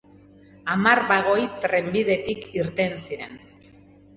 Hamar 0.75 1.01
bagoi 1.11 1.45
trenbidetik 1.67 2.49
irten 2.63 2.99
ziren. 3.07 3.39